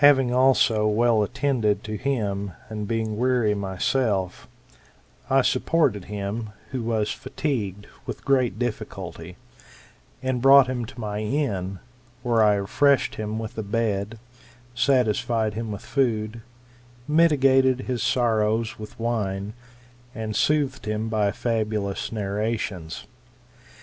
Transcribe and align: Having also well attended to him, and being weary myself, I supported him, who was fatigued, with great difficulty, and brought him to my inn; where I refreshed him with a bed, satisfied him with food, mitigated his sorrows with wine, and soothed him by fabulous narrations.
Having 0.00 0.32
also 0.32 0.86
well 0.86 1.22
attended 1.22 1.84
to 1.84 1.98
him, 1.98 2.52
and 2.70 2.88
being 2.88 3.18
weary 3.18 3.54
myself, 3.54 4.48
I 5.28 5.42
supported 5.42 6.06
him, 6.06 6.52
who 6.70 6.82
was 6.82 7.10
fatigued, 7.10 7.86
with 8.06 8.24
great 8.24 8.58
difficulty, 8.58 9.36
and 10.22 10.40
brought 10.40 10.68
him 10.68 10.86
to 10.86 10.98
my 10.98 11.18
inn; 11.20 11.80
where 12.22 12.42
I 12.42 12.54
refreshed 12.54 13.16
him 13.16 13.38
with 13.38 13.58
a 13.58 13.62
bed, 13.62 14.18
satisfied 14.74 15.52
him 15.52 15.70
with 15.70 15.82
food, 15.82 16.40
mitigated 17.06 17.80
his 17.82 18.02
sorrows 18.02 18.78
with 18.78 18.98
wine, 18.98 19.52
and 20.14 20.34
soothed 20.34 20.86
him 20.86 21.10
by 21.10 21.30
fabulous 21.30 22.10
narrations. 22.10 23.06